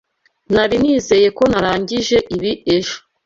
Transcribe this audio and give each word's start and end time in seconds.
Nari 0.53 0.75
nizeye 0.81 1.27
ko 1.37 1.43
narangije 1.51 2.17
ibi 2.35 2.51
ejo. 2.75 2.97